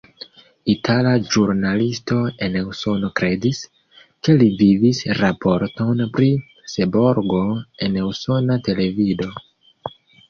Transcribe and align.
Itala 0.73 1.09
ĵurnalisto 1.33 2.17
en 2.47 2.57
Usono 2.71 3.09
kredis, 3.19 3.59
ke 4.27 4.35
li 4.39 4.47
vidis 4.63 5.01
raporton 5.21 6.01
pri 6.19 6.31
Seborgo 6.75 7.43
en 7.89 8.01
usona 8.09 8.59
televido. 8.71 9.29